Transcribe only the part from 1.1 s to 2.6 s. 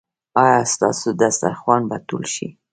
دسترخوان به ټول شي؟